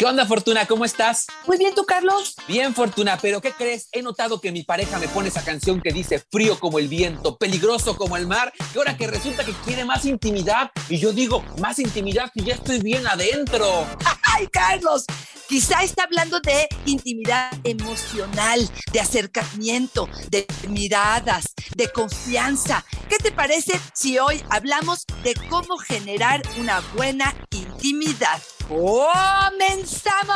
[0.00, 0.64] ¿Qué onda, Fortuna?
[0.64, 1.26] ¿Cómo estás?
[1.46, 2.34] Muy bien, ¿tú, Carlos?
[2.48, 3.86] Bien, Fortuna, pero ¿qué crees?
[3.92, 7.36] He notado que mi pareja me pone esa canción que dice frío como el viento,
[7.36, 11.44] peligroso como el mar, y ahora que resulta que quiere más intimidad, y yo digo,
[11.58, 13.86] más intimidad si ya estoy bien adentro.
[14.34, 15.04] ¡Ay, Carlos!
[15.46, 21.44] Quizá está hablando de intimidad emocional, de acercamiento, de miradas,
[21.76, 22.86] de confianza.
[23.10, 28.40] ¿Qué te parece si hoy hablamos de cómo generar una buena intimidad?
[28.70, 30.30] ¡Comenzamos!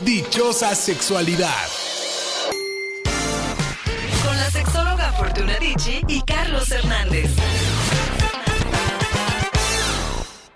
[0.00, 1.68] Dichosa sexualidad.
[4.24, 7.30] Con la sexóloga Fortuna Dicci y Carlos Hernández.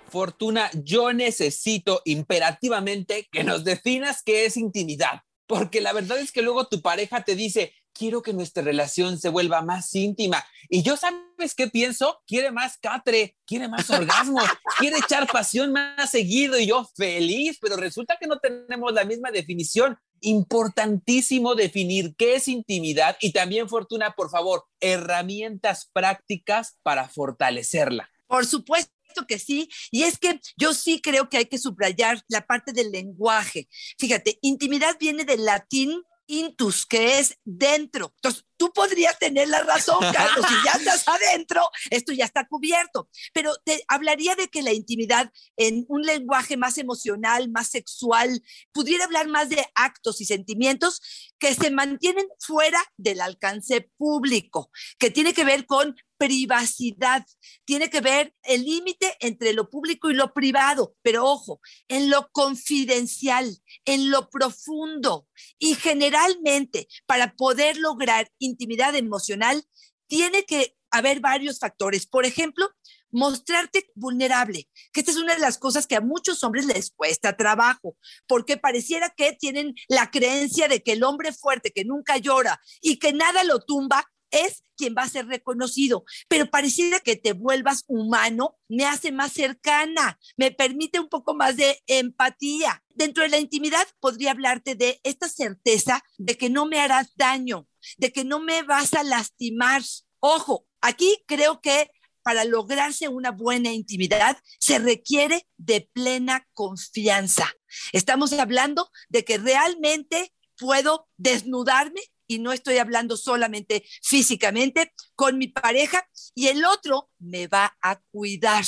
[0.09, 6.41] Fortuna, yo necesito imperativamente que nos definas qué es intimidad, porque la verdad es que
[6.41, 10.43] luego tu pareja te dice, quiero que nuestra relación se vuelva más íntima.
[10.69, 12.21] Y yo, ¿sabes qué pienso?
[12.25, 14.39] Quiere más catre, quiere más orgasmo,
[14.79, 19.31] quiere echar pasión más seguido y yo feliz, pero resulta que no tenemos la misma
[19.31, 19.97] definición.
[20.21, 28.09] Importantísimo definir qué es intimidad y también, Fortuna, por favor, herramientas prácticas para fortalecerla.
[28.27, 28.91] Por supuesto
[29.27, 32.91] que sí, y es que yo sí creo que hay que subrayar la parte del
[32.91, 33.67] lenguaje.
[33.97, 38.13] Fíjate, intimidad viene del latín intus, que es dentro.
[38.15, 43.09] Entonces, tú podrías tener la razón, Carlos, si ya estás adentro, esto ya está cubierto.
[43.33, 49.05] Pero te hablaría de que la intimidad en un lenguaje más emocional, más sexual, pudiera
[49.05, 51.01] hablar más de actos y sentimientos
[51.37, 57.25] que se mantienen fuera del alcance público, que tiene que ver con privacidad,
[57.65, 62.29] tiene que ver el límite entre lo público y lo privado, pero ojo, en lo
[62.31, 65.27] confidencial, en lo profundo
[65.57, 69.63] y generalmente para poder lograr intimidad emocional,
[70.05, 72.05] tiene que haber varios factores.
[72.05, 72.69] Por ejemplo,
[73.09, 77.35] mostrarte vulnerable, que esta es una de las cosas que a muchos hombres les cuesta
[77.35, 82.61] trabajo, porque pareciera que tienen la creencia de que el hombre fuerte, que nunca llora
[82.79, 87.33] y que nada lo tumba, es quien va a ser reconocido, pero pareciera que te
[87.33, 92.83] vuelvas humano, me hace más cercana, me permite un poco más de empatía.
[92.89, 97.67] Dentro de la intimidad podría hablarte de esta certeza de que no me harás daño,
[97.97, 99.83] de que no me vas a lastimar.
[100.19, 101.91] Ojo, aquí creo que
[102.23, 107.51] para lograrse una buena intimidad se requiere de plena confianza.
[107.93, 115.49] Estamos hablando de que realmente puedo desnudarme y no estoy hablando solamente físicamente con mi
[115.49, 118.63] pareja y el otro me va a cuidar.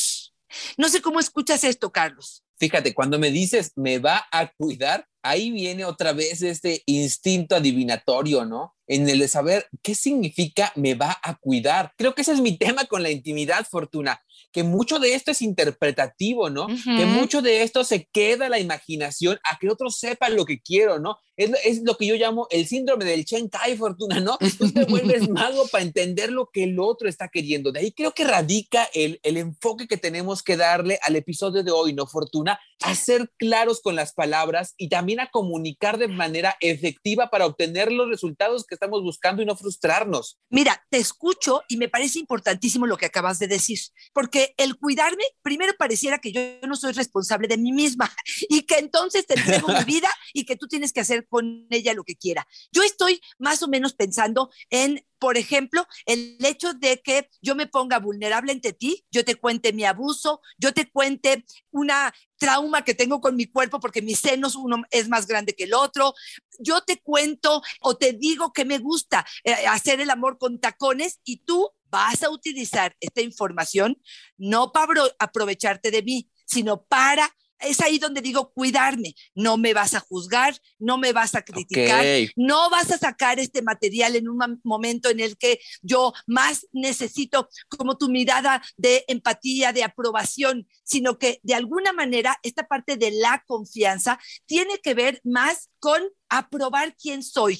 [0.77, 2.43] No sé cómo escuchas esto, Carlos.
[2.59, 8.45] Fíjate, cuando me dices me va a cuidar, ahí viene otra vez este instinto adivinatorio,
[8.45, 8.75] ¿no?
[8.85, 11.93] En el de saber qué significa me va a cuidar.
[11.97, 14.21] Creo que ese es mi tema con la intimidad, Fortuna,
[14.53, 16.67] que mucho de esto es interpretativo, ¿no?
[16.67, 20.99] Que mucho de esto se queda la imaginación a que otros sepan lo que quiero,
[20.99, 21.17] ¿no?
[21.35, 24.37] Es, lo que yo llamo el síndrome del Chen Kai, Fortuna, ¿no?
[24.59, 27.71] Tú te vuelves mago para entender lo que el otro está queriendo.
[27.71, 31.71] De ahí creo que radica el, el enfoque que tenemos que darle al episodio de
[31.71, 32.59] hoy, ¿no, Fortuna?
[32.83, 37.91] A ser claros con las palabras y también a comunicar de manera efectiva para obtener
[37.91, 40.37] los resultados que estamos buscando y no frustrarnos.
[40.49, 43.79] Mira, te escucho y me parece importantísimo lo que acabas de decir,
[44.13, 48.11] porque el cuidarme, primero pareciera que yo no soy responsable de mí misma
[48.49, 51.93] y que entonces te entrego mi vida y que tú tienes que hacer con ella
[51.93, 52.47] lo que quiera.
[52.71, 57.65] Yo estoy más o menos pensando en por ejemplo, el hecho de que yo me
[57.65, 62.93] ponga vulnerable ante ti, yo te cuente mi abuso, yo te cuente una trauma que
[62.93, 66.13] tengo con mi cuerpo porque mis senos uno es más grande que el otro,
[66.59, 71.21] yo te cuento o te digo que me gusta eh, hacer el amor con tacones
[71.23, 74.01] y tú vas a utilizar esta información
[74.35, 79.15] no para aprovecharte de mí, sino para es ahí donde digo cuidarme.
[79.35, 82.05] No me vas a juzgar, no me vas a criticar,
[82.35, 87.47] no vas a sacar este material en un momento en el que yo más necesito
[87.69, 93.11] como tu mirada de empatía, de aprobación, sino que de alguna manera esta parte de
[93.11, 97.59] la confianza tiene que ver más con aprobar quién soy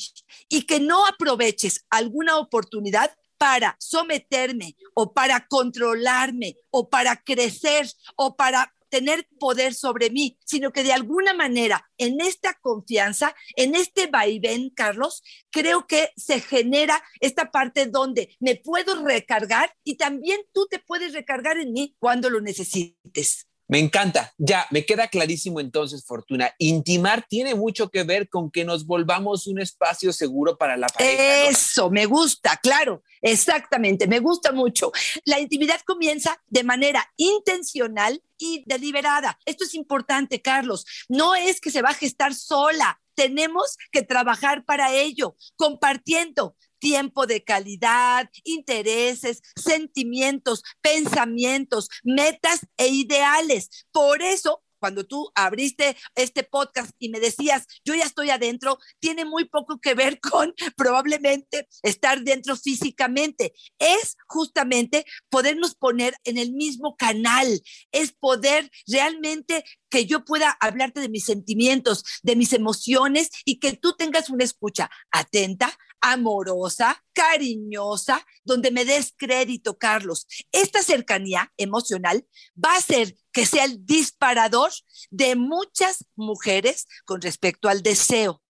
[0.49, 8.35] y que no aproveches alguna oportunidad para someterme o para controlarme o para crecer o
[8.35, 14.05] para tener poder sobre mí, sino que de alguna manera en esta confianza, en este
[14.05, 20.67] vaivén, Carlos, creo que se genera esta parte donde me puedo recargar y también tú
[20.69, 23.47] te puedes recargar en mí cuando lo necesites.
[23.67, 24.33] Me encanta.
[24.37, 26.53] Ya, me queda clarísimo entonces, Fortuna.
[26.59, 31.49] Intimar tiene mucho que ver con que nos volvamos un espacio seguro para la pareja.
[31.49, 34.91] Eso, me gusta, claro, exactamente, me gusta mucho.
[35.25, 39.39] La intimidad comienza de manera intencional y deliberada.
[39.45, 40.85] Esto es importante, Carlos.
[41.07, 42.99] No es que se va a gestar sola.
[43.15, 53.87] Tenemos que trabajar para ello, compartiendo tiempo de calidad, intereses, sentimientos, pensamientos, metas e ideales.
[53.93, 59.23] Por eso cuando tú abriste este podcast y me decías, yo ya estoy adentro, tiene
[59.23, 63.53] muy poco que ver con probablemente estar dentro físicamente.
[63.79, 67.61] Es justamente podernos poner en el mismo canal,
[67.93, 73.77] es poder realmente que yo pueda hablarte de mis sentimientos, de mis emociones y que
[73.77, 75.71] tú tengas una escucha atenta,
[76.01, 80.27] amorosa, cariñosa, donde me des crédito, Carlos.
[80.51, 84.71] Esta cercanía emocional va a ser que sea el disparador
[85.09, 88.41] de muchas mujeres con respecto al deseo.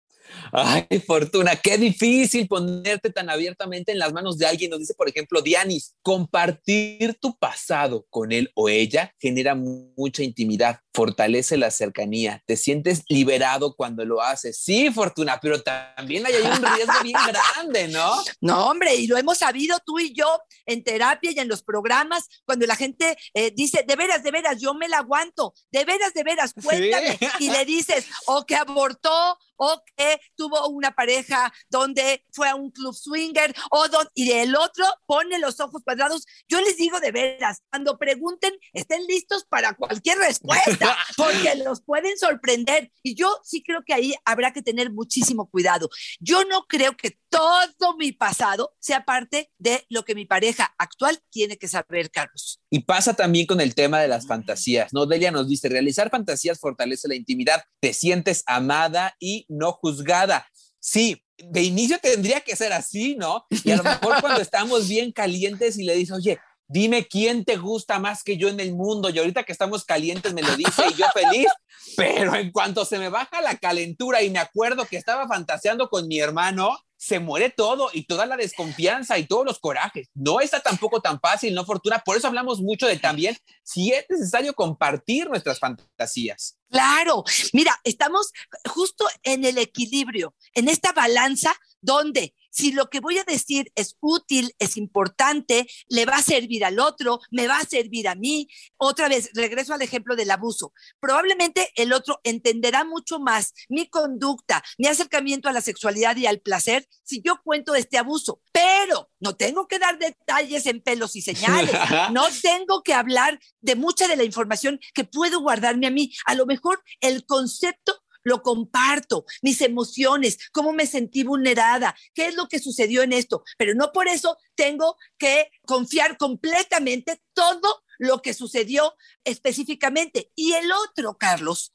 [0.51, 4.71] Ay, Fortuna, qué difícil ponerte tan abiertamente en las manos de alguien.
[4.71, 10.79] Nos dice, por ejemplo, Dianis, compartir tu pasado con él o ella genera mucha intimidad,
[10.93, 14.57] fortalece la cercanía, te sientes liberado cuando lo haces.
[14.57, 18.13] Sí, Fortuna, pero también hay un riesgo bien grande, ¿no?
[18.41, 22.27] No, hombre, y lo hemos sabido tú y yo en terapia y en los programas,
[22.45, 26.13] cuando la gente eh, dice, de veras, de veras, yo me la aguanto, de veras,
[26.13, 27.17] de veras, cuéntame.
[27.39, 32.71] Y le dices, o que abortó, o que tuvo una pareja donde fue a un
[32.71, 36.25] club swinger, o y el otro pone los ojos cuadrados.
[36.47, 40.82] Yo les digo de veras, cuando pregunten, estén listos para cualquier respuesta,
[41.17, 42.91] porque los pueden sorprender.
[43.01, 45.89] Y yo sí creo que ahí habrá que tener muchísimo cuidado.
[46.19, 51.19] Yo no creo que todo mi pasado sea parte de lo que mi pareja actual
[51.29, 52.59] tiene que saber, Carlos.
[52.69, 55.05] Y pasa también con el tema de las fantasías, ¿no?
[55.05, 60.47] Delia nos dice, realizar fantasías fortalece la intimidad, te sientes amada y no juzgada.
[60.79, 63.45] Sí, de inicio tendría que ser así, ¿no?
[63.63, 66.39] Y a lo mejor cuando estamos bien calientes y le dices, oye,
[66.73, 69.09] dime quién te gusta más que yo en el mundo.
[69.09, 71.47] Y ahorita que estamos calientes me lo dice y yo feliz,
[71.95, 76.07] pero en cuanto se me baja la calentura y me acuerdo que estaba fantaseando con
[76.07, 80.09] mi hermano, se muere todo y toda la desconfianza y todos los corajes.
[80.15, 81.99] No está tampoco tan fácil, no fortuna.
[81.99, 86.57] Por eso hablamos mucho de también si es necesario compartir nuestras fantasías.
[86.71, 88.31] Claro, mira, estamos
[88.65, 93.97] justo en el equilibrio, en esta balanza donde si lo que voy a decir es
[93.99, 98.47] útil, es importante, le va a servir al otro, me va a servir a mí.
[98.77, 100.71] Otra vez, regreso al ejemplo del abuso.
[100.99, 106.39] Probablemente el otro entenderá mucho más mi conducta, mi acercamiento a la sexualidad y al
[106.39, 111.21] placer si yo cuento este abuso, pero no tengo que dar detalles en pelos y
[111.21, 111.71] señales,
[112.11, 116.13] no tengo que hablar de mucha de la información que puedo guardarme a mí.
[116.25, 122.35] A lo mejor el concepto lo comparto, mis emociones, cómo me sentí vulnerada, qué es
[122.35, 128.21] lo que sucedió en esto, pero no por eso tengo que confiar completamente todo lo
[128.21, 130.31] que sucedió específicamente.
[130.35, 131.73] Y el otro, Carlos,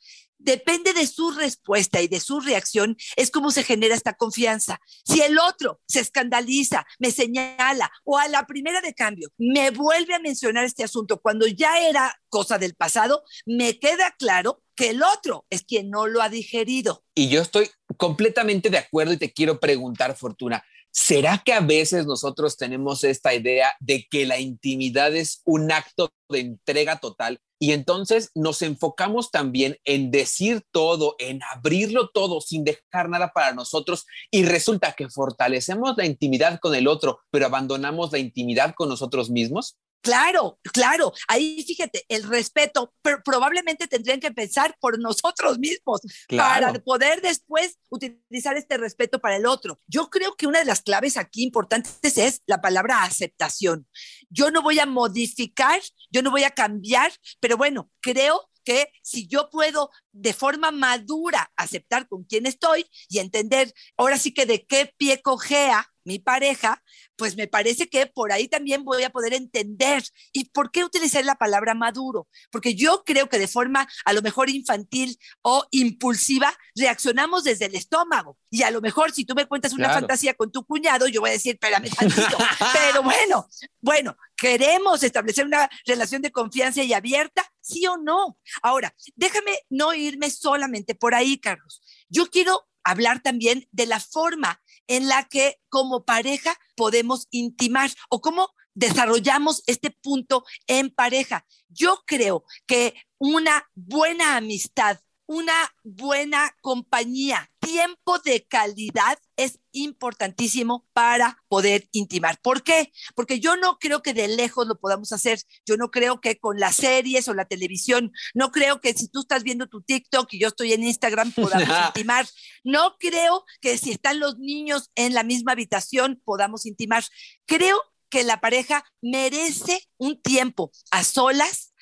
[0.49, 4.81] depende de su respuesta y de su reacción, es como se genera esta confianza.
[5.05, 10.15] Si el otro se escandaliza, me señala o a la primera de cambio me vuelve
[10.15, 15.03] a mencionar este asunto cuando ya era cosa del pasado, me queda claro que el
[15.03, 17.05] otro es quien no lo ha digerido.
[17.15, 22.07] Y yo estoy completamente de acuerdo y te quiero preguntar, Fortuna, ¿será que a veces
[22.07, 27.73] nosotros tenemos esta idea de que la intimidad es un acto de entrega total y
[27.73, 34.07] entonces nos enfocamos también en decir todo, en abrirlo todo sin dejar nada para nosotros
[34.31, 39.31] y resulta que fortalecemos la intimidad con el otro, pero abandonamos la intimidad con nosotros
[39.31, 39.77] mismos?
[40.01, 41.13] Claro, claro.
[41.27, 47.79] Ahí fíjate, el respeto, pero probablemente tendrían que pensar por nosotros mismos para poder después
[47.91, 49.81] utilizar este respeto para el otro.
[49.87, 53.87] Yo creo que una de las claves aquí importantes es la palabra aceptación.
[54.31, 59.27] Yo no voy a modificar, yo no voy a cambiar, pero bueno, creo que si
[59.27, 64.67] yo puedo de forma madura aceptar con quién estoy y entender ahora sí que de
[64.67, 66.83] qué pie cojea mi pareja,
[67.17, 70.03] pues me parece que por ahí también voy a poder entender.
[70.33, 72.29] ¿Y por qué utilizar la palabra maduro?
[72.51, 77.75] Porque yo creo que de forma a lo mejor infantil o impulsiva reaccionamos desde el
[77.75, 78.39] estómago.
[78.51, 81.31] Y a lo mejor si tú me cuentas una fantasía con tu cuñado, yo voy
[81.31, 82.39] a decir, espérame tantito.
[82.73, 83.47] Pero bueno,
[83.81, 88.39] bueno, queremos establecer una relación de confianza y abierta, sí o no.
[88.63, 91.83] Ahora, déjame no irme solamente por ahí, Carlos.
[92.09, 98.21] Yo quiero hablar también de la forma en la que como pareja podemos intimar o
[98.21, 101.47] cómo desarrollamos este punto en pareja.
[101.69, 111.45] Yo creo que una buena amistad, una buena compañía, tiempo de calidad es importantísimo para
[111.49, 112.41] poder intimar.
[112.41, 112.93] ¿Por qué?
[113.15, 115.39] Porque yo no creo que de lejos lo podamos hacer.
[115.67, 119.21] Yo no creo que con las series o la televisión, no creo que si tú
[119.21, 122.27] estás viendo tu TikTok y yo estoy en Instagram podamos intimar.
[122.65, 127.05] No creo que si están los niños en la misma habitación podamos intimar.
[127.45, 131.75] Creo que la pareja merece un tiempo a solas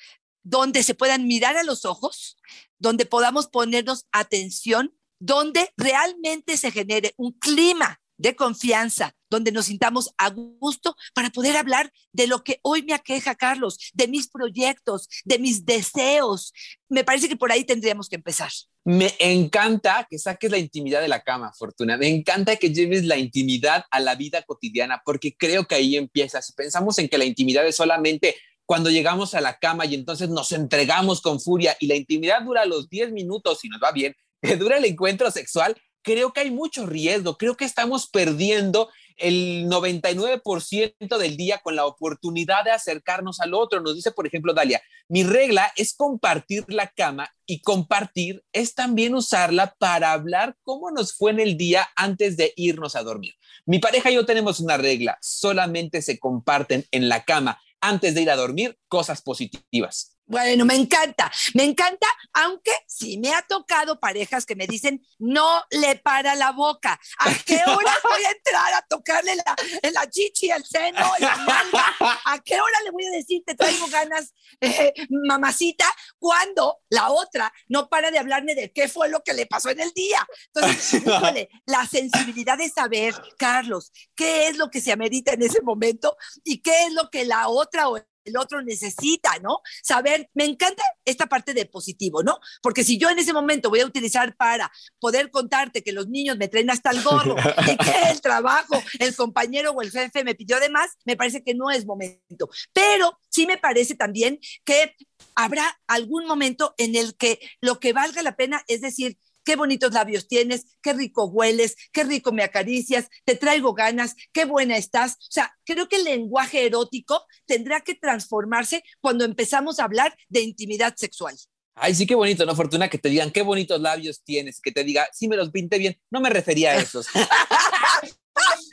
[0.43, 2.37] donde se puedan mirar a los ojos,
[2.79, 10.13] donde podamos ponernos atención, donde realmente se genere un clima de confianza, donde nos sintamos
[10.17, 15.07] a gusto para poder hablar de lo que hoy me aqueja, Carlos, de mis proyectos,
[15.23, 16.53] de mis deseos.
[16.89, 18.49] Me parece que por ahí tendríamos que empezar.
[18.83, 21.97] Me encanta que saques la intimidad de la cama, Fortuna.
[21.97, 26.51] Me encanta que lleves la intimidad a la vida cotidiana, porque creo que ahí empiezas.
[26.53, 28.35] Pensamos en que la intimidad es solamente
[28.67, 32.65] cuando llegamos a la cama y entonces nos entregamos con furia y la intimidad dura
[32.65, 36.51] los 10 minutos y nos va bien, que dura el encuentro sexual, creo que hay
[36.51, 43.39] mucho riesgo, creo que estamos perdiendo el 99% del día con la oportunidad de acercarnos
[43.39, 43.81] al otro.
[43.81, 49.15] Nos dice, por ejemplo, Dalia, mi regla es compartir la cama y compartir es también
[49.15, 53.33] usarla para hablar cómo nos fue en el día antes de irnos a dormir.
[53.65, 58.21] Mi pareja y yo tenemos una regla, solamente se comparten en la cama antes de
[58.21, 60.16] ir a dormir cosas positivas.
[60.27, 65.63] Bueno, me encanta, me encanta, aunque sí me ha tocado parejas que me dicen, no
[65.71, 66.99] le para la boca.
[67.19, 69.55] ¿A qué hora voy a entrar a tocarle la,
[69.93, 71.95] la chichi, el seno, la manga?
[72.25, 75.85] ¿A qué hora le voy a decir, te traigo ganas, eh, mamacita?
[76.19, 79.79] Cuando la otra no para de hablarme de qué fue lo que le pasó en
[79.79, 80.27] el día.
[80.53, 81.03] Entonces,
[81.65, 86.61] la sensibilidad de saber, Carlos, qué es lo que se amerita en ese momento y
[86.61, 89.61] qué es lo que la otra o el otro necesita, ¿no?
[89.81, 92.39] Saber, me encanta esta parte de positivo, ¿no?
[92.61, 96.37] Porque si yo en ese momento voy a utilizar para poder contarte que los niños
[96.37, 97.35] me traen hasta el gorro
[97.67, 101.43] y que el trabajo, el compañero o el jefe me pidió de más, me parece
[101.43, 102.49] que no es momento.
[102.73, 104.95] Pero sí me parece también que
[105.35, 109.17] habrá algún momento en el que lo que valga la pena es decir,
[109.47, 114.43] qué bonitos labios tienes, qué rico hueles, qué rico me acaricias, te traigo ganas, qué
[114.43, 115.13] buena estás.
[115.13, 120.41] O sea, creo que el lenguaje erótico tendrá que transformarse cuando empezamos a hablar de
[120.41, 121.33] intimidad sexual.
[121.75, 122.57] Ay, sí, qué bonito, ¿no?
[122.57, 125.77] Fortuna, que te digan qué bonitos labios tienes, que te diga, sí me los pinte
[125.77, 125.97] bien.
[126.11, 127.07] No me refería a esos.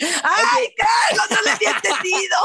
[0.01, 2.37] ¡Ay, Carlos, no le había entendido!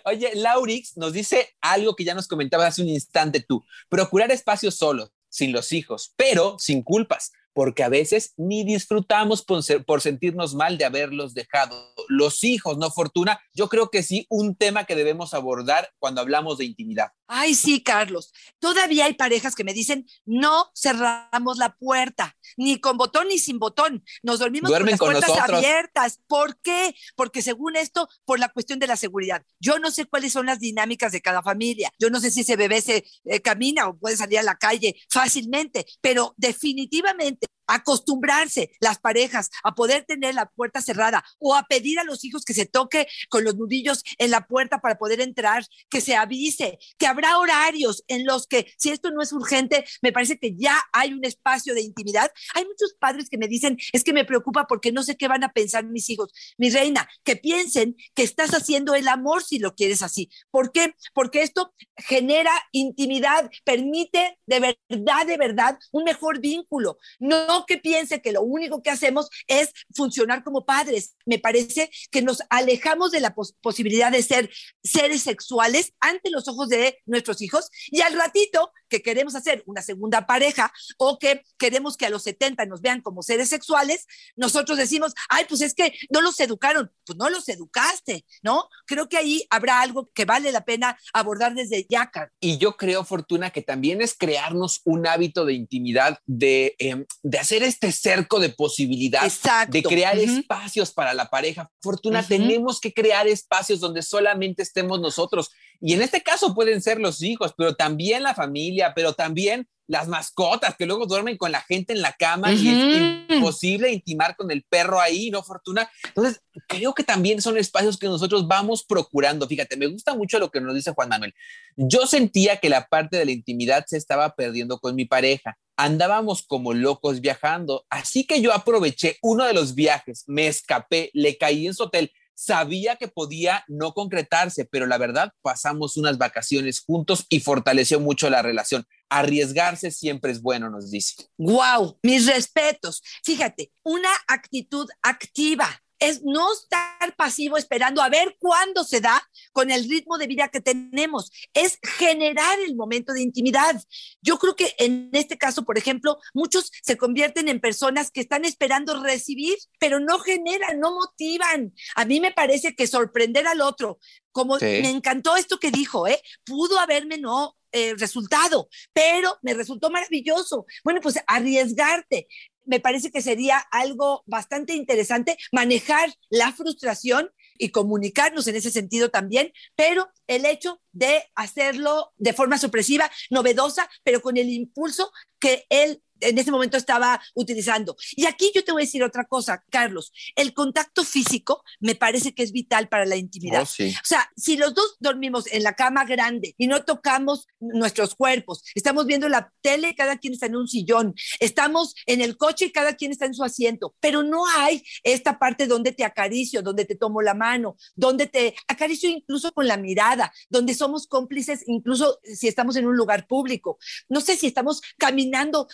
[0.06, 3.64] Oye, Laurix nos dice algo que ya nos comentabas hace un instante tú.
[3.88, 10.00] Procurar espacios solos sin los hijos, pero sin culpas porque a veces ni disfrutamos por,
[10.00, 11.94] sentirnos mal de haberlos dejado.
[12.08, 13.40] Los hijos, ¿no, Fortuna?
[13.54, 17.12] Yo creo que sí, un tema que debemos abordar cuando hablamos de intimidad.
[17.26, 18.32] Ay, sí, Carlos.
[18.58, 23.58] Todavía hay parejas que me dicen, no cerramos la puerta, ni con botón ni sin
[23.58, 24.04] botón.
[24.22, 26.20] Nos dormimos con las puertas abiertas.
[26.26, 26.94] ¿Por qué?
[27.16, 29.42] Porque según esto, por la cuestión de la seguridad.
[29.58, 31.90] Yo no sé cuáles son las dinámicas de cada familia.
[31.98, 34.94] Yo no sé si ese bebé se eh, camina o puede salir a la calle
[35.08, 41.98] fácilmente, pero definitivamente acostumbrarse las parejas a poder tener la puerta cerrada o a pedir
[41.98, 45.64] a los hijos que se toque con los nudillos en la puerta para poder entrar,
[45.88, 50.12] que se avise, que habrá horarios en los que si esto no es urgente, me
[50.12, 52.30] parece que ya hay un espacio de intimidad.
[52.54, 55.44] Hay muchos padres que me dicen, es que me preocupa porque no sé qué van
[55.44, 56.32] a pensar mis hijos.
[56.58, 60.30] Mi reina, que piensen que estás haciendo el amor si lo quieres así.
[60.50, 60.94] ¿Por qué?
[61.12, 66.98] Porque esto genera intimidad, permite de verdad, de verdad, un mejor vínculo.
[67.18, 71.14] No que piense que lo único que hacemos es funcionar como padres.
[71.24, 74.50] Me parece que nos alejamos de la posibilidad de ser
[74.82, 79.82] seres sexuales ante los ojos de nuestros hijos y al ratito que queremos hacer una
[79.82, 84.78] segunda pareja o que queremos que a los 70 nos vean como seres sexuales, nosotros
[84.78, 88.68] decimos, ay, pues es que no los educaron, pues no los educaste, ¿no?
[88.86, 92.04] Creo que ahí habrá algo que vale la pena abordar desde ya.
[92.38, 97.38] Y yo creo, Fortuna, que también es crearnos un hábito de intimidad, de, em, de
[97.38, 99.22] hacer este cerco de posibilidad,
[99.68, 101.68] de crear espacios para la pareja.
[101.82, 105.50] Fortuna, tenemos que crear espacios donde solamente estemos nosotros.
[105.80, 110.08] Y en este caso pueden ser los hijos, pero también la familia, pero también las
[110.08, 114.50] mascotas que luego duermen con la gente en la cama y es imposible intimar con
[114.50, 115.90] el perro ahí, ¿no, Fortuna?
[116.08, 119.46] Entonces, creo que también son espacios que nosotros vamos procurando.
[119.46, 121.34] Fíjate, me gusta mucho lo que nos dice Juan Manuel.
[121.76, 125.58] Yo sentía que la parte de la intimidad se estaba perdiendo con mi pareja.
[125.76, 131.36] Andábamos como locos viajando, así que yo aproveché uno de los viajes, me escapé, le
[131.36, 136.82] caí en su hotel sabía que podía no concretarse, pero la verdad pasamos unas vacaciones
[136.84, 138.86] juntos y fortaleció mucho la relación.
[139.08, 141.28] Arriesgarse siempre es bueno, nos dice.
[141.38, 143.02] Wow, mis respetos.
[143.22, 149.22] Fíjate, una actitud activa es no estar pasivo esperando a ver cuándo se da
[149.52, 153.80] con el ritmo de vida que tenemos, es generar el momento de intimidad.
[154.20, 158.44] Yo creo que en este caso, por ejemplo, muchos se convierten en personas que están
[158.44, 161.72] esperando recibir, pero no generan, no motivan.
[161.94, 163.98] A mí me parece que sorprender al otro,
[164.32, 166.20] como me encantó esto que dijo, ¿eh?
[166.44, 170.66] pudo haberme no eh, resultado, pero me resultó maravilloso.
[170.82, 172.28] Bueno, pues arriesgarte,
[172.66, 179.10] me parece que sería algo bastante interesante manejar la frustración y comunicarnos en ese sentido
[179.10, 185.66] también, pero el hecho de hacerlo de forma sorpresiva, novedosa, pero con el impulso que
[185.68, 187.96] él en ese momento estaba utilizando.
[188.16, 190.12] Y aquí yo te voy a decir otra cosa, Carlos.
[190.36, 193.62] El contacto físico me parece que es vital para la intimidad.
[193.62, 198.14] Oh, o sea, si los dos dormimos en la cama grande y no tocamos nuestros
[198.14, 202.66] cuerpos, estamos viendo la tele, cada quien está en un sillón, estamos en el coche
[202.66, 206.62] y cada quien está en su asiento, pero no hay esta parte donde te acaricio,
[206.62, 211.64] donde te tomo la mano, donde te acaricio incluso con la mirada, donde somos cómplices
[211.66, 213.78] incluso si estamos en un lugar público.
[214.08, 215.68] No sé si estamos caminando,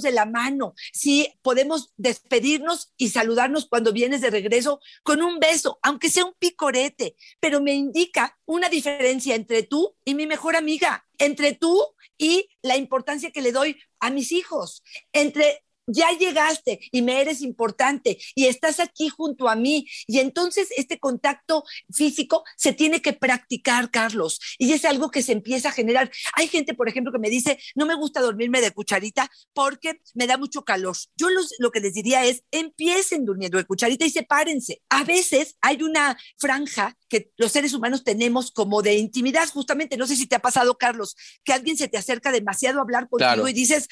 [0.00, 5.78] de la mano, si podemos despedirnos y saludarnos cuando vienes de regreso con un beso,
[5.82, 11.04] aunque sea un picorete, pero me indica una diferencia entre tú y mi mejor amiga,
[11.18, 11.84] entre tú
[12.16, 14.82] y la importancia que le doy a mis hijos,
[15.12, 19.86] entre ya llegaste y me eres importante y estás aquí junto a mí.
[20.06, 25.32] Y entonces este contacto físico se tiene que practicar, Carlos, y es algo que se
[25.32, 26.10] empieza a generar.
[26.34, 30.26] Hay gente, por ejemplo, que me dice, no me gusta dormirme de cucharita porque me
[30.26, 30.96] da mucho calor.
[31.16, 34.82] Yo lo que les diría es, empiecen durmiendo de cucharita y sepárense.
[34.88, 40.06] A veces hay una franja que los seres humanos tenemos como de intimidad, justamente, no
[40.06, 43.48] sé si te ha pasado, Carlos, que alguien se te acerca demasiado a hablar contigo
[43.48, 43.86] y dices,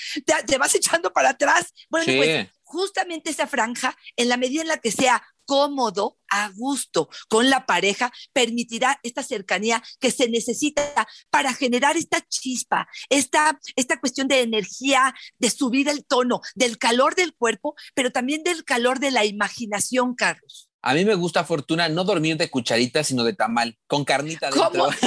[0.46, 1.72] te, vas echando para atrás.
[1.90, 7.08] Bueno, pues justamente esa franja, en la medida en la que sea cómodo, a gusto
[7.28, 13.98] con la pareja, permitirá esta cercanía que se necesita para generar esta chispa, esta, esta
[13.98, 19.00] cuestión de energía, de subir el tono, del calor del cuerpo, pero también del calor
[19.00, 20.70] de la imaginación, Carlos.
[20.82, 24.88] A mí me gusta, Fortuna, no dormir de cucharita, sino de tamal, con carnita dentro.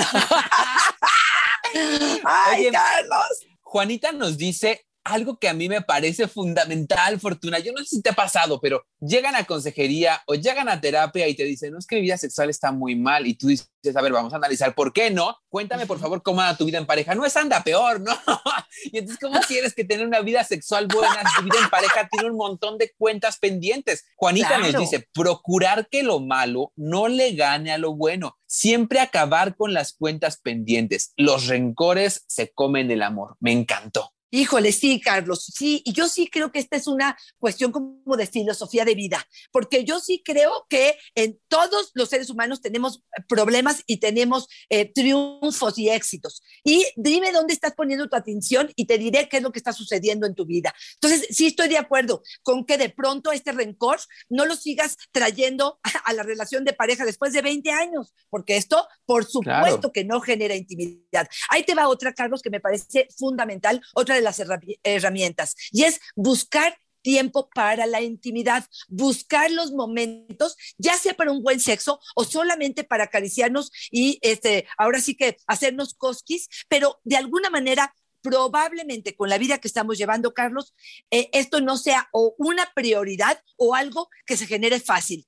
[2.26, 3.46] ¡Ay, Carlos!
[3.62, 7.60] Juanita nos dice, algo que a mí me parece fundamental, Fortuna.
[7.60, 11.28] Yo no sé si te ha pasado, pero llegan a consejería o llegan a terapia
[11.28, 13.28] y te dicen, no es que mi vida sexual está muy mal.
[13.28, 15.38] Y tú dices, a ver, vamos a analizar por qué no.
[15.50, 17.16] Cuéntame, por favor, cómo anda tu vida en pareja.
[17.16, 18.14] No es anda peor, ¿no?
[18.86, 21.22] y entonces, ¿cómo quieres que tener una vida sexual buena?
[21.38, 24.06] Tu vida en pareja tiene un montón de cuentas pendientes.
[24.16, 28.38] Juanita nos dice, procurar que lo malo no le gane a lo bueno.
[28.46, 31.14] Siempre acabar con las cuentas pendientes.
[31.18, 33.36] Los rencores se comen el amor.
[33.40, 34.13] Me encantó.
[34.36, 38.26] Híjole, sí, Carlos, sí, y yo sí creo que esta es una cuestión como de
[38.26, 43.84] filosofía de vida, porque yo sí creo que en todos los seres humanos tenemos problemas
[43.86, 46.42] y tenemos eh, triunfos y éxitos.
[46.64, 49.72] Y dime dónde estás poniendo tu atención y te diré qué es lo que está
[49.72, 50.74] sucediendo en tu vida.
[50.96, 55.80] Entonces, sí estoy de acuerdo con que de pronto este rencor no lo sigas trayendo
[56.06, 60.22] a, la relación de pareja después de 20 años, porque esto, por supuesto que no
[60.22, 61.28] genera intimidad.
[61.52, 64.42] Ahí te va otra, Carlos, que me parece fundamental, otra de las
[64.84, 71.44] herramientas y es buscar tiempo para la intimidad, buscar los momentos, ya sea para un
[71.44, 77.18] buen sexo o solamente para acariciarnos y este, ahora sí que hacernos cosquis, pero de
[77.18, 80.74] alguna manera probablemente con la vida que estamos llevando, Carlos,
[81.12, 85.26] eh, esto no sea o una prioridad o algo que se genere fácil.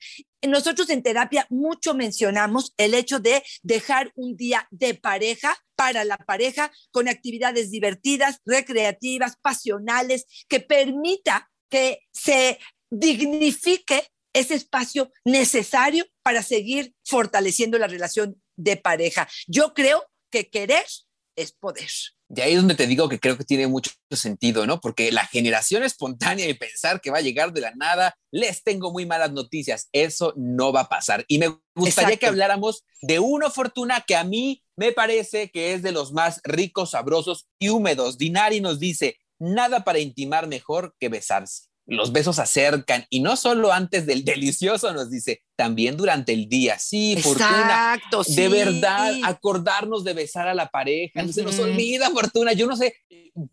[0.47, 6.17] Nosotros en terapia mucho mencionamos el hecho de dejar un día de pareja para la
[6.17, 16.43] pareja con actividades divertidas, recreativas, pasionales, que permita que se dignifique ese espacio necesario para
[16.43, 19.27] seguir fortaleciendo la relación de pareja.
[19.47, 20.85] Yo creo que querer
[21.35, 21.89] es poder.
[22.27, 24.81] De ahí es donde te digo que creo que tiene mucho sentido, ¿no?
[24.81, 28.91] Porque la generación espontánea y pensar que va a llegar de la nada, les tengo
[28.91, 29.89] muy malas noticias.
[29.91, 31.23] Eso no va a pasar.
[31.27, 35.83] Y me gustaría que habláramos de uno, Fortuna, que a mí me parece que es
[35.83, 38.17] de los más ricos, sabrosos y húmedos.
[38.17, 41.67] Dinari nos dice, nada para intimar mejor que besarse.
[41.87, 46.79] Los besos acercan y no solo antes del delicioso, nos dice, también durante el día.
[46.79, 47.93] Sí, Fortuna.
[47.95, 48.35] Exacto, sí.
[48.35, 51.21] De verdad, acordarnos de besar a la pareja.
[51.21, 52.53] No se nos olvida, Fortuna.
[52.53, 52.95] Yo no sé,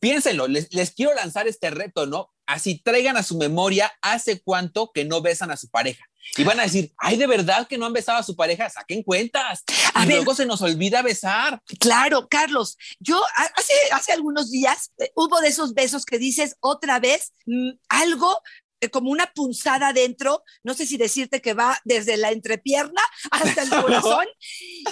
[0.01, 2.31] piénsenlo, les, les quiero lanzar este reto, ¿no?
[2.47, 6.05] Así traigan a su memoria hace cuánto que no besan a su pareja.
[6.37, 9.03] Y van a decir, ay, de verdad que no han besado a su pareja, saquen
[9.03, 9.65] cuentas.
[9.93, 11.61] A y luego se nos olvida besar.
[11.79, 17.01] Claro, Carlos, yo hace, hace algunos días eh, hubo de esos besos que dices otra
[17.01, 18.41] vez mm, algo
[18.91, 23.71] como una punzada adentro, no sé si decirte que va desde la entrepierna hasta el
[23.71, 24.27] corazón.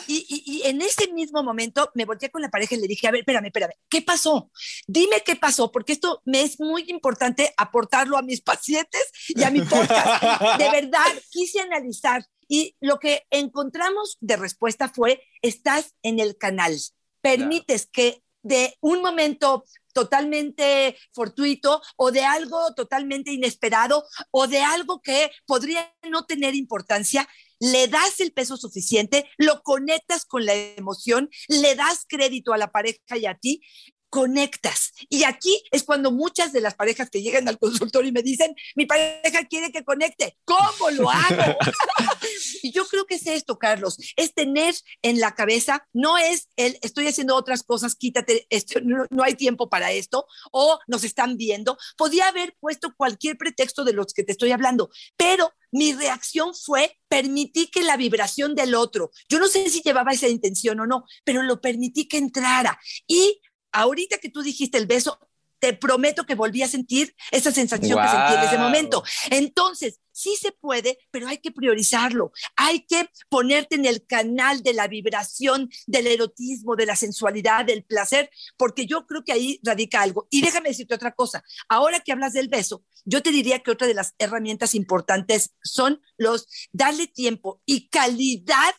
[0.07, 3.11] y, y, en ese mismo momento me volteé con la pareja y le dije, a
[3.11, 4.50] ver, espérame, espérame, ¿qué pasó?
[4.87, 9.50] Dime qué pasó, porque esto me es muy importante aportarlo a mis pacientes y a
[9.50, 10.22] mi podcast.
[10.59, 16.76] De verdad, quise analizar y lo que encontramos de respuesta fue, estás en el canal,
[17.22, 25.00] permites que de un momento totalmente fortuito o de algo totalmente inesperado o de algo
[25.00, 31.29] que podría no tener importancia, le das el peso suficiente, lo conectas con la emoción,
[31.48, 33.62] le das crédito a la pareja y a ti
[34.11, 34.92] conectas.
[35.09, 38.55] Y aquí es cuando muchas de las parejas que llegan al consultorio y me dicen,
[38.75, 41.57] mi pareja quiere que conecte, ¿cómo lo hago?
[42.62, 46.79] y yo creo que es esto, Carlos, es tener en la cabeza, no es el,
[46.83, 51.37] estoy haciendo otras cosas, quítate, esto, no, no hay tiempo para esto, o nos están
[51.37, 51.79] viendo.
[51.96, 56.99] Podía haber puesto cualquier pretexto de los que te estoy hablando, pero mi reacción fue
[57.09, 61.05] permití que la vibración del otro, yo no sé si llevaba esa intención o no,
[61.25, 62.79] pero lo permití que entrara.
[63.07, 63.40] Y
[63.73, 65.19] ahorita que tú dijiste el beso,
[65.61, 69.05] te prometo que volví a sentir esa sensación que sentí en ese momento.
[69.31, 72.33] Entonces, sí se puede, pero hay que priorizarlo.
[72.57, 77.85] Hay que ponerte en el canal de la vibración, del erotismo, de la sensualidad, del
[77.85, 80.27] placer, porque yo creo que ahí radica algo.
[80.31, 81.45] Y déjame decirte otra cosa.
[81.69, 86.01] Ahora que hablas del beso, yo te diría que otra de las herramientas importantes son
[86.17, 88.75] los darle tiempo y calidad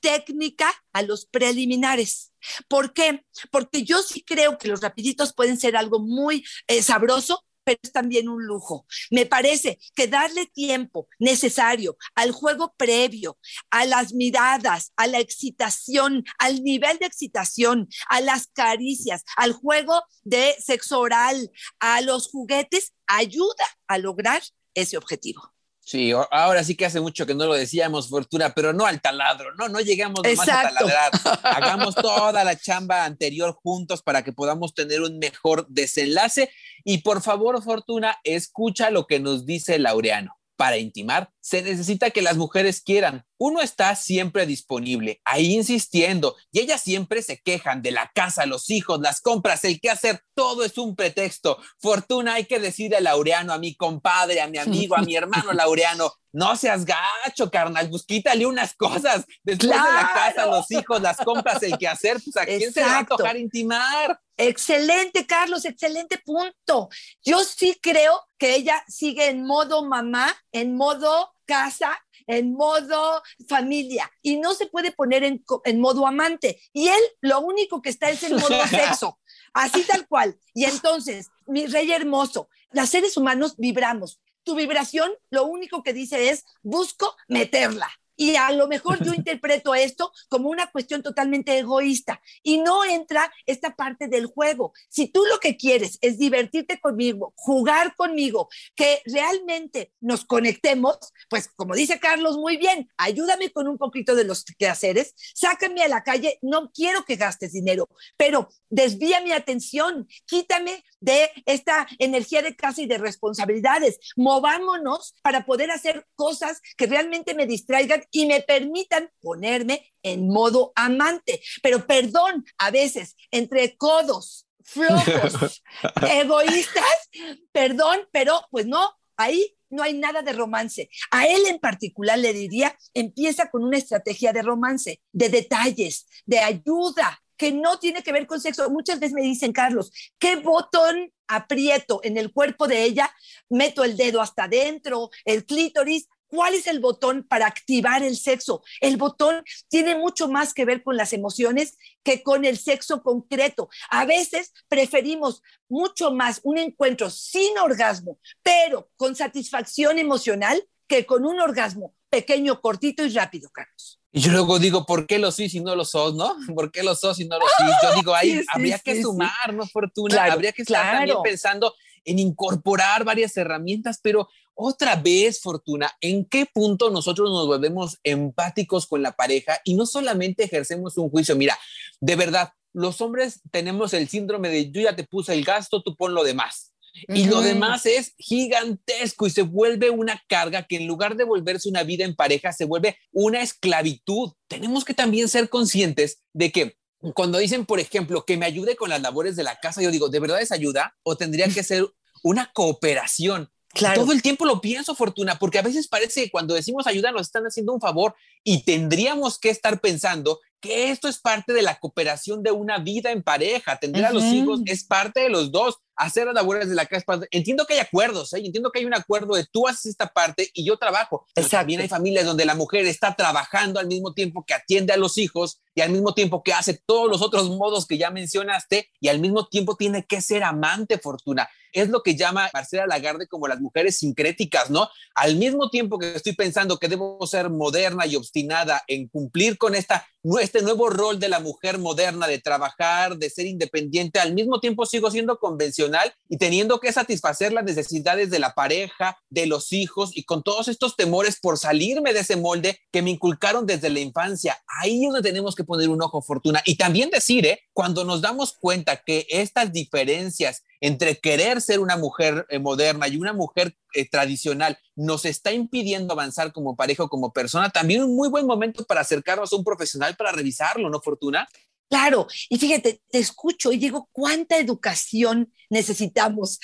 [0.00, 2.33] técnica a los preliminares.
[2.68, 3.24] ¿Por qué?
[3.50, 7.92] Porque yo sí creo que los rapiditos pueden ser algo muy eh, sabroso, pero es
[7.92, 8.86] también un lujo.
[9.10, 13.38] Me parece que darle tiempo necesario al juego previo,
[13.70, 20.02] a las miradas, a la excitación, al nivel de excitación, a las caricias, al juego
[20.22, 24.42] de sexo oral, a los juguetes, ayuda a lograr
[24.74, 25.53] ese objetivo.
[25.86, 29.54] Sí, ahora sí que hace mucho que no lo decíamos, Fortuna, pero no al taladro,
[29.56, 31.12] no, no llegamos más a taladrar.
[31.42, 36.50] Hagamos toda la chamba anterior juntos para que podamos tener un mejor desenlace.
[36.84, 40.34] Y por favor, Fortuna, escucha lo que nos dice Laureano.
[40.56, 43.26] Para intimar, se necesita que las mujeres quieran.
[43.36, 48.70] Uno está siempre disponible, ahí insistiendo, y ellas siempre se quejan de la casa, los
[48.70, 51.58] hijos, las compras, el qué hacer, todo es un pretexto.
[51.78, 55.52] Fortuna, hay que decirle a Laureano, a mi compadre, a mi amigo, a mi hermano
[55.52, 59.26] Laureano, no seas gacho, carnal, pues quítale unas cosas.
[59.42, 62.80] Después de la casa, los hijos, las compras, el qué hacer, pues a quién se
[62.80, 64.18] va a tocar intimar.
[64.38, 66.88] Excelente, Carlos, excelente punto.
[67.22, 74.10] Yo sí creo que ella sigue en modo mamá, en modo casa, en modo familia
[74.22, 76.60] y no se puede poner en, en, modo amante.
[76.72, 79.18] Y él lo único que está es en modo sexo,
[79.52, 80.38] así tal cual.
[80.54, 84.20] Y entonces, mi rey hermoso, los seres humanos vibramos.
[84.42, 87.90] Tu vibración lo único que dice es, busco meterla.
[88.16, 93.32] Y a lo mejor yo interpreto esto como una cuestión totalmente egoísta y no entra
[93.46, 94.72] esta parte del juego.
[94.88, 100.98] Si tú lo que quieres es divertirte conmigo, jugar conmigo, que realmente nos conectemos,
[101.28, 105.88] pues como dice Carlos muy bien, ayúdame con un poquito de los quehaceres, sácame a
[105.88, 112.42] la calle, no quiero que gastes dinero, pero desvía mi atención, quítame de esta energía
[112.42, 118.26] de casa y de responsabilidades, movámonos para poder hacer cosas que realmente me distraigan y
[118.26, 121.42] me permitan ponerme en modo amante.
[121.62, 125.62] Pero perdón, a veces entre codos, flojos,
[126.10, 127.10] egoístas,
[127.52, 130.88] perdón, pero pues no, ahí no hay nada de romance.
[131.10, 136.38] A él en particular le diría, empieza con una estrategia de romance, de detalles, de
[136.38, 138.70] ayuda, que no tiene que ver con sexo.
[138.70, 143.12] Muchas veces me dicen, Carlos, ¿qué botón aprieto en el cuerpo de ella?
[143.48, 146.08] Meto el dedo hasta adentro, el clítoris.
[146.34, 148.64] ¿Cuál es el botón para activar el sexo?
[148.80, 153.68] El botón tiene mucho más que ver con las emociones que con el sexo concreto.
[153.88, 161.24] A veces preferimos mucho más un encuentro sin orgasmo, pero con satisfacción emocional, que con
[161.24, 164.00] un orgasmo pequeño, cortito y rápido, Carlos.
[164.10, 166.34] Y yo luego digo, ¿por qué lo soy si no lo sos, no?
[166.54, 167.70] ¿Por qué lo sos si no lo soy?
[167.80, 169.68] Yo digo, ahí habría que sumar, ¿no?
[169.68, 176.24] Fortuna, habría que estar también pensando en incorporar varias herramientas, pero otra vez, Fortuna, ¿en
[176.24, 181.36] qué punto nosotros nos volvemos empáticos con la pareja y no solamente ejercemos un juicio?
[181.36, 181.58] Mira,
[182.00, 185.96] de verdad, los hombres tenemos el síndrome de yo ya te puse el gasto, tú
[185.96, 186.72] pon lo demás.
[187.08, 191.68] Y lo demás es gigantesco y se vuelve una carga que en lugar de volverse
[191.68, 194.32] una vida en pareja, se vuelve una esclavitud.
[194.46, 196.76] Tenemos que también ser conscientes de que
[197.12, 200.08] cuando dicen, por ejemplo, que me ayude con las labores de la casa, yo digo,
[200.08, 200.96] ¿de verdad es ayuda?
[201.02, 201.86] ¿O tendría que ser
[202.22, 203.50] una cooperación?
[203.74, 207.22] Todo el tiempo lo pienso, Fortuna, porque a veces parece que cuando decimos ayuda nos
[207.22, 211.78] están haciendo un favor y tendríamos que estar pensando que esto es parte de la
[211.78, 213.76] cooperación de una vida en pareja.
[213.76, 217.04] Tener a los hijos es parte de los dos hacer las labores de la casa.
[217.30, 218.38] Entiendo que hay acuerdos, ¿eh?
[218.44, 221.26] entiendo que hay un acuerdo de tú haces esta parte y yo trabajo.
[221.50, 225.18] también hay familias donde la mujer está trabajando al mismo tiempo que atiende a los
[225.18, 229.08] hijos y al mismo tiempo que hace todos los otros modos que ya mencionaste y
[229.08, 231.48] al mismo tiempo tiene que ser amante, Fortuna.
[231.72, 234.88] Es lo que llama Marcela Lagarde como las mujeres sincréticas, ¿no?
[235.16, 239.74] Al mismo tiempo que estoy pensando que debo ser moderna y obstinada en cumplir con
[239.74, 240.06] esta,
[240.54, 244.86] este nuevo rol de la mujer moderna, de trabajar, de ser independiente, al mismo tiempo
[244.86, 250.16] sigo siendo convencional y teniendo que satisfacer las necesidades de la pareja, de los hijos
[250.16, 253.98] y con todos estos temores por salirme de ese molde que me inculcaron desde la
[253.98, 254.62] infancia.
[254.80, 257.62] Ahí es donde tenemos que poner un ojo fortuna y también decir, ¿eh?
[257.72, 263.16] cuando nos damos cuenta que estas diferencias entre querer ser una mujer eh, moderna y
[263.16, 268.14] una mujer eh, tradicional nos está impidiendo avanzar como pareja o como persona, también un
[268.14, 271.48] muy buen momento para acercarnos a un profesional para revisarlo, ¿no, Fortuna?
[271.94, 276.58] Claro, y fíjate, te escucho y digo, ¿cuánta educación necesitamos?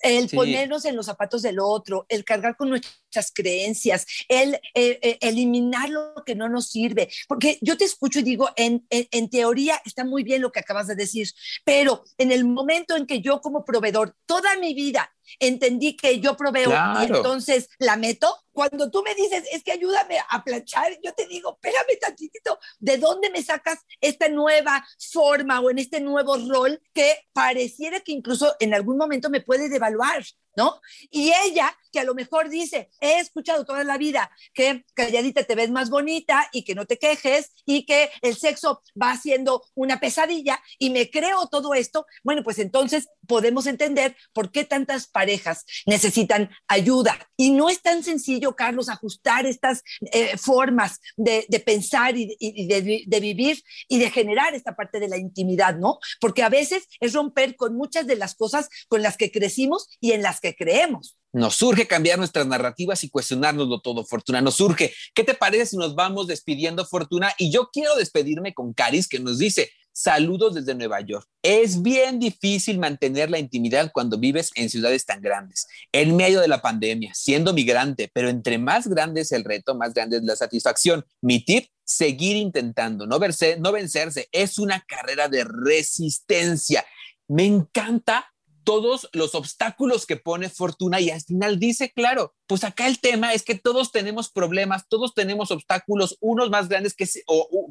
[0.00, 5.18] El ponernos en los zapatos del otro, el cargar con nuestras creencias, el eh, eh,
[5.20, 7.10] eliminar lo que no nos sirve.
[7.28, 10.86] Porque yo te escucho y digo, en, en, teoría está muy bien lo que acabas
[10.86, 11.28] de decir,
[11.62, 16.36] pero en el momento en que yo como proveedor toda mi vida entendí que yo
[16.36, 18.34] proveo y entonces la meto.
[18.52, 22.98] Cuando tú me dices, es que ayúdame a planchar, yo te digo, espérame tantito, ¿de
[22.98, 28.54] dónde me sacas esta nueva forma o en este nuevo rol que pareciera que incluso
[28.58, 30.24] en algún momento me puede devaluar?
[30.56, 30.80] ¿No?
[31.10, 35.54] Y ella, que a lo mejor dice, he escuchado toda la vida que calladita te
[35.54, 40.00] ves más bonita y que no te quejes y que el sexo va siendo una
[40.00, 45.64] pesadilla y me creo todo esto, bueno, pues entonces podemos entender por qué tantas parejas
[45.86, 47.16] necesitan ayuda.
[47.36, 49.82] Y no es tan sencillo, Carlos, ajustar estas
[50.12, 52.36] eh, formas de, pensar y,
[52.66, 55.98] de, de vivir y de generar esta parte de la intimidad, ¿no?
[56.20, 60.12] Porque a veces es romper con muchas de las cosas con las que crecimos y
[60.12, 61.16] en las que creemos.
[61.32, 64.40] Nos surge cambiar nuestras narrativas y cuestionárnoslo todo, Fortuna.
[64.40, 64.92] Nos surge.
[65.14, 67.32] ¿Qué te parece si nos vamos despidiendo, Fortuna?
[67.38, 71.26] Y yo quiero despedirme con Caris, que nos dice, saludos desde Nueva York.
[71.42, 76.48] Es bien difícil mantener la intimidad cuando vives en ciudades tan grandes, en medio de
[76.48, 80.36] la pandemia, siendo migrante, pero entre más grande es el reto, más grande es la
[80.36, 81.04] satisfacción.
[81.20, 84.28] Mi tip, seguir intentando, no, verse, no vencerse.
[84.32, 86.84] Es una carrera de resistencia.
[87.28, 88.26] Me encanta
[88.64, 93.32] todos los obstáculos que pone Fortuna y al final dice, claro, pues acá el tema
[93.34, 97.08] es que todos tenemos problemas, todos tenemos obstáculos, unos más grandes que,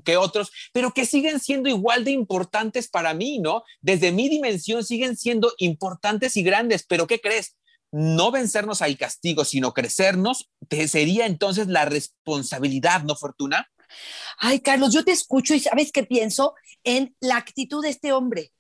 [0.04, 3.64] que otros, pero que siguen siendo igual de importantes para mí, ¿no?
[3.82, 7.58] Desde mi dimensión siguen siendo importantes y grandes, pero ¿qué crees?
[7.92, 10.50] No vencernos al castigo, sino crecernos,
[10.88, 13.70] sería entonces la responsabilidad, ¿no, Fortuna?
[14.38, 18.52] Ay, Carlos, yo te escucho y sabes qué pienso en la actitud de este hombre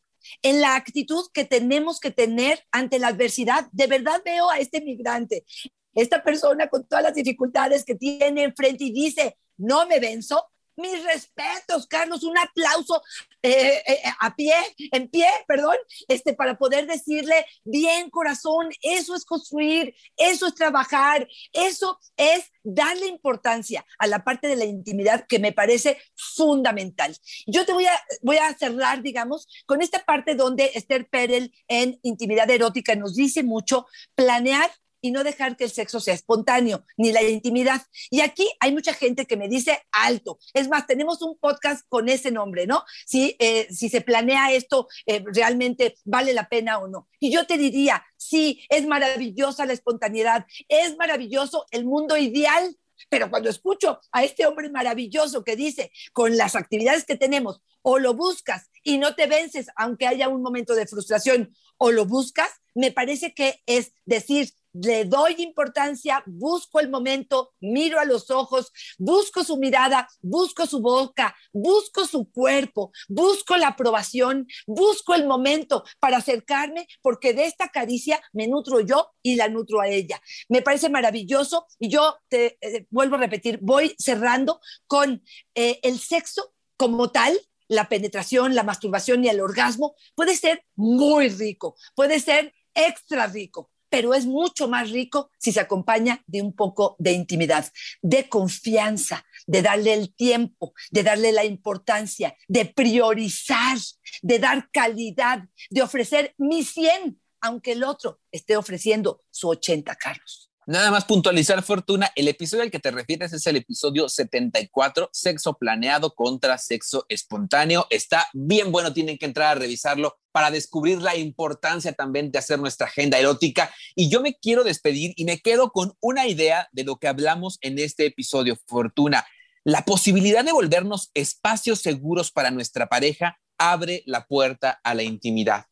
[0.41, 3.67] en la actitud que tenemos que tener ante la adversidad.
[3.71, 5.45] De verdad veo a este migrante,
[5.93, 10.45] esta persona con todas las dificultades que tiene enfrente y dice, no me venzo,
[10.79, 13.01] mis respetos, Carlos, un aplauso
[13.41, 14.53] eh, eh, a pie,
[14.91, 15.75] en pie, perdón,
[16.07, 23.07] este, para poder decirle, bien corazón, eso es construir, eso es trabajar, eso es darle
[23.07, 27.15] importancia a la parte de la intimidad que me parece fundamental.
[27.47, 31.99] Yo te voy a, voy a cerrar, digamos, con esta parte donde Esther Perel en
[32.03, 34.69] Intimidad Erótica nos dice mucho, planear
[35.01, 37.81] y no dejar que el sexo sea espontáneo, ni la intimidad.
[38.09, 40.39] Y aquí hay mucha gente que me dice alto.
[40.53, 42.83] Es más, tenemos un podcast con ese nombre, ¿no?
[43.05, 47.07] Si, eh, si se planea esto, eh, realmente vale la pena o no.
[47.19, 52.75] Y yo te diría, sí, es maravillosa la espontaneidad, es maravilloso el mundo ideal,
[53.09, 57.97] pero cuando escucho a este hombre maravilloso que dice, con las actividades que tenemos, o
[57.97, 62.49] lo buscas y no te vences, aunque haya un momento de frustración, o lo buscas,
[62.75, 68.71] me parece que es decir, le doy importancia, busco el momento, miro a los ojos,
[68.97, 75.83] busco su mirada, busco su boca, busco su cuerpo, busco la aprobación, busco el momento
[75.99, 80.21] para acercarme, porque de esta caricia me nutro yo y la nutro a ella.
[80.47, 85.23] Me parece maravilloso y yo te eh, vuelvo a repetir, voy cerrando con
[85.55, 91.29] eh, el sexo como tal, la penetración, la masturbación y el orgasmo puede ser muy
[91.29, 96.53] rico, puede ser extra rico, pero es mucho más rico si se acompaña de un
[96.53, 97.71] poco de intimidad,
[98.01, 103.77] de confianza, de darle el tiempo, de darle la importancia, de priorizar,
[104.21, 110.49] de dar calidad, de ofrecer mi 100, aunque el otro esté ofreciendo su 80, Carlos.
[110.69, 115.57] Nada más puntualizar, Fortuna, el episodio al que te refieres es el episodio 74, sexo
[115.57, 117.87] planeado contra sexo espontáneo.
[117.89, 122.59] Está bien bueno, tienen que entrar a revisarlo para descubrir la importancia también de hacer
[122.59, 123.73] nuestra agenda erótica.
[123.95, 127.57] Y yo me quiero despedir y me quedo con una idea de lo que hablamos
[127.61, 129.25] en este episodio, Fortuna.
[129.63, 135.65] La posibilidad de volvernos espacios seguros para nuestra pareja abre la puerta a la intimidad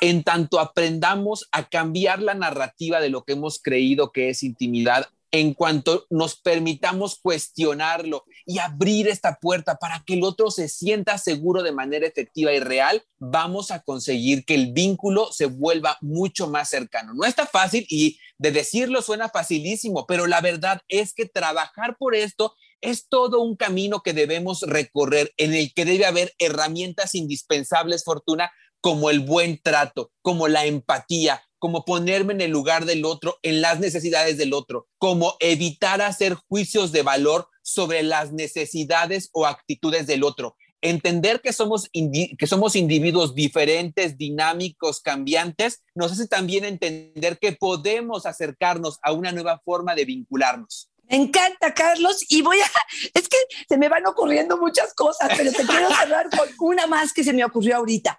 [0.00, 5.06] en tanto aprendamos a cambiar la narrativa de lo que hemos creído que es intimidad,
[5.32, 11.16] en cuanto nos permitamos cuestionarlo y abrir esta puerta para que el otro se sienta
[11.16, 16.48] seguro de manera efectiva y real, vamos a conseguir que el vínculo se vuelva mucho
[16.48, 17.14] más cercano.
[17.14, 22.14] No está fácil y de decirlo suena facilísimo, pero la verdad es que trabajar por
[22.14, 28.04] esto es todo un camino que debemos recorrer en el que debe haber herramientas indispensables,
[28.04, 33.38] Fortuna, como el buen trato, como la empatía, como ponerme en el lugar del otro,
[33.40, 39.46] en las necesidades del otro, como evitar hacer juicios de valor sobre las necesidades o
[39.46, 40.56] actitudes del otro.
[40.80, 48.26] Entender que somos, que somos individuos diferentes, dinámicos, cambiantes, nos hace también entender que podemos
[48.26, 50.90] acercarnos a una nueva forma de vincularnos.
[51.04, 52.64] Me encanta, Carlos, y voy a,
[53.14, 53.36] es que
[53.68, 57.32] se me van ocurriendo muchas cosas, pero te quiero cerrar con una más que se
[57.32, 58.18] me ocurrió ahorita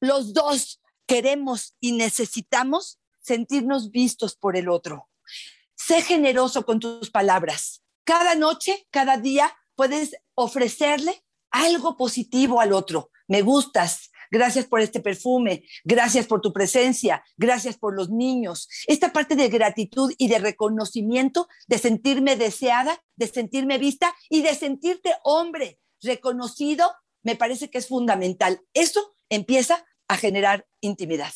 [0.00, 5.08] los dos queremos y necesitamos sentirnos vistos por el otro.
[5.74, 7.82] Sé generoso con tus palabras.
[8.04, 13.10] Cada noche, cada día, puedes ofrecerle algo positivo al otro.
[13.26, 18.68] Me gustas, gracias por este perfume, gracias por tu presencia, gracias por los niños.
[18.86, 24.54] Esta parte de gratitud y de reconocimiento, de sentirme deseada, de sentirme vista y de
[24.54, 26.90] sentirte hombre, reconocido,
[27.22, 28.60] me parece que es fundamental.
[28.74, 31.32] Eso empieza a generar intimidad.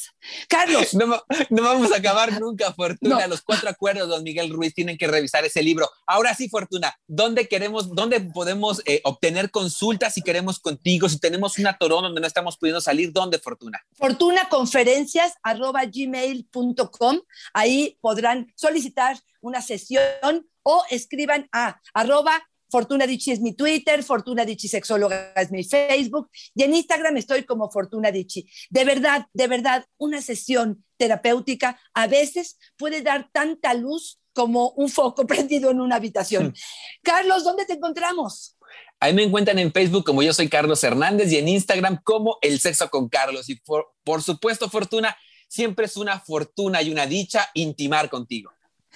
[0.48, 0.90] Carlos.
[1.50, 3.26] No, vamos a acabar nunca, Fortuna.
[3.26, 5.88] Los cuatro acuerdos, don Miguel Ruiz, tienen que revisar ese libro.
[6.06, 11.08] Ahora sí, Fortuna, ¿dónde queremos, dónde podemos eh, obtener consultas si queremos contigo?
[11.08, 13.80] Si tenemos una torón donde no estamos pudiendo salir, ¿dónde, Fortuna?
[13.94, 17.20] Fortunaconferencias arroba gmail.com.
[17.52, 24.46] Ahí podrán solicitar una sesión o escriban a arroba Fortuna Dichi es mi Twitter, Fortuna
[24.46, 28.48] Dichi Sexóloga es mi Facebook y en Instagram estoy como Fortuna Dichi.
[28.70, 34.88] De verdad, de verdad, una sesión terapéutica a veces puede dar tanta luz como un
[34.88, 36.54] foco prendido en una habitación.
[37.02, 38.56] Carlos, ¿dónde te encontramos?
[39.00, 42.58] Ahí me encuentran en Facebook como yo soy Carlos Hernández y en Instagram como El
[42.58, 43.50] Sexo con Carlos.
[43.50, 43.61] Y
[44.02, 45.14] por supuesto, Fortuna,
[45.46, 48.50] siempre es una fortuna y una dicha intimar contigo.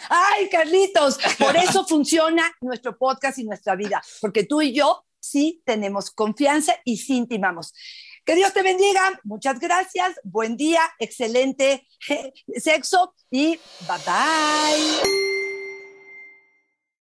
[0.08, 5.62] Ay, Carlitos, por eso funciona nuestro podcast y nuestra vida, porque tú y yo sí
[5.64, 7.72] tenemos confianza y sí intimamos.
[8.24, 11.86] Que Dios te bendiga, muchas gracias, buen día, excelente
[12.56, 15.45] sexo y bye bye.